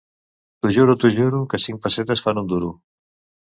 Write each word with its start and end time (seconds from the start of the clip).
T'ho 0.61 0.71
juro, 0.77 0.95
t'ho 1.03 1.11
juro, 1.19 1.43
que 1.53 1.61
cinc 1.67 1.85
pessetes 1.87 2.27
fan 2.27 2.45
un 2.47 2.51
duro. 2.57 2.75